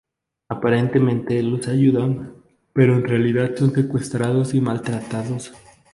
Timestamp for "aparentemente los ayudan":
0.49-2.33